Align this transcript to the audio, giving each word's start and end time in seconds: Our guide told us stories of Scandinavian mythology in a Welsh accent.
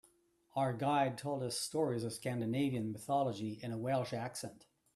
Our 0.55 0.73
guide 0.73 1.15
told 1.19 1.43
us 1.43 1.59
stories 1.59 2.03
of 2.03 2.11
Scandinavian 2.11 2.91
mythology 2.91 3.59
in 3.61 3.71
a 3.71 3.77
Welsh 3.77 4.13
accent. 4.13 4.65